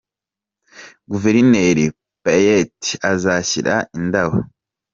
Guverineri 1.09 1.85
Payette 2.23 2.91
azashyira 3.11 3.75
indabo. 3.97 4.37